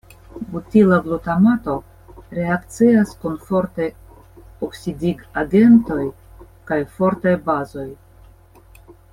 [0.51, 1.75] Butila glutamato
[2.37, 3.87] reakcias kun fortaj
[4.69, 6.03] oksidigagentoj
[6.73, 7.89] kaj fortaj bazoj.